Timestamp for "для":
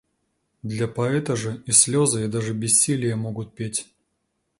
0.63-0.87